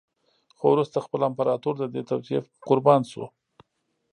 خو 0.57 0.65
وروسته 0.73 1.03
خپله 1.05 1.23
امپراتور 1.29 1.73
د 1.79 1.83
دې 1.93 2.01
توطیې 2.09 2.39
قربا 2.67 2.95
شو 3.11 3.25